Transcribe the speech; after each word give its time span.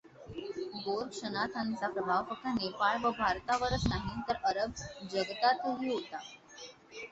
गोरक्षनाथांचा 0.75 1.87
प्रभाव 1.89 2.23
फक्त 2.29 2.47
नेपाळ 2.55 2.97
व 3.03 3.11
भारतावरच 3.19 3.87
नाही 3.87 4.19
तर 4.29 4.41
अरब 4.45 4.71
जगतातही 5.11 5.89
होता. 5.89 6.19